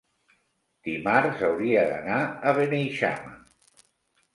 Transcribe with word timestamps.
Dimarts 0.87 1.45
hauria 1.49 1.85
d'anar 1.93 2.19
a 2.55 2.59
Beneixama. 2.61 3.41